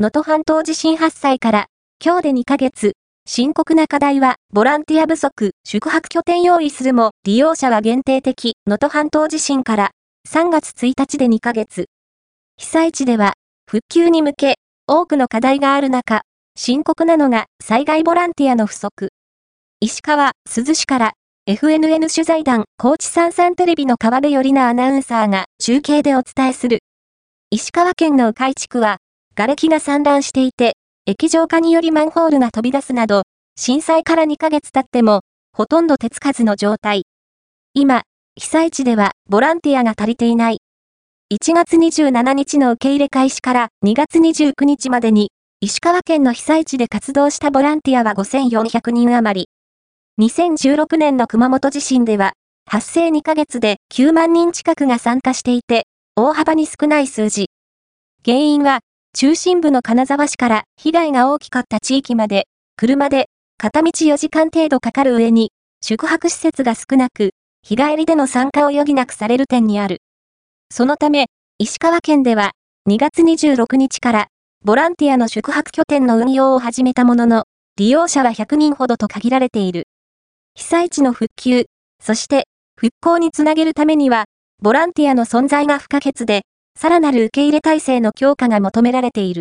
[0.00, 1.66] 能登半島地震発災から、
[2.00, 2.92] 今日で2ヶ月、
[3.26, 9.90] 深刻な課題は、ボランティア不足、宿泊拠点用意するも、利用者は限定的、能登半島地震から、
[10.28, 11.86] 3月1日で2ヶ月。
[12.58, 13.32] 被災地では、
[13.68, 14.54] 復旧に向け、
[14.86, 16.22] 多くの課題がある中、
[16.54, 19.08] 深刻なのが災害ボランティアの不足。
[19.80, 21.12] 石川、鈴市から
[21.50, 26.84] FNN 取材団、高知三三テレビの川辺よりなアナウンサーが中継でお伝えする。
[27.50, 28.98] 石川県の鵜飼地区は、
[29.38, 30.72] 瓦礫が散乱していて、
[31.06, 33.22] 液状化によりマンホールが飛び出すなど、
[33.54, 35.20] 震災から2ヶ月経っても、
[35.52, 37.04] ほとんど手つかずの状態。
[37.72, 38.02] 今、
[38.34, 40.58] 被災地ではボランティアが足りていない。
[41.32, 49.48] 1月27日の受け入れ開始から2月29日までに、石川県の被災地で活動したボランティアは5400人余り。
[50.20, 52.32] 2016年の熊本地震では、
[52.68, 55.84] 発生2ヶ月で9万人近くが参加していて、
[56.16, 57.50] 大幅に少ない数字。
[58.24, 58.80] 原因は、
[59.20, 63.26] 中心部の金沢市から被害が大きかった地域まで、車で
[63.60, 65.50] 片道4時間程度かかる上に、
[65.82, 67.30] 宿泊施設が少なく、
[67.64, 70.02] 日帰りでの参加を余儀なくされる点にある。
[70.70, 71.26] そのため、
[71.58, 72.52] 石川県では、
[72.88, 74.26] 2月26日から、
[74.64, 77.42] ボランティアの宿泊拠点の運用を始めたものの、
[77.76, 79.88] 利用者は100人ほどと限られている。
[80.54, 81.64] 被災地の復旧、
[82.00, 82.44] そして
[82.78, 84.26] 復興につなげるためには、
[84.62, 86.42] ボランティアの存在が不可欠で、
[86.80, 89.36] さらなる受け入れ体制の強化が求められている。